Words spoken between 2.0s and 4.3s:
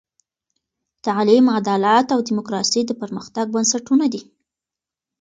او دیموکراسي د پرمختګ بنسټونه دي.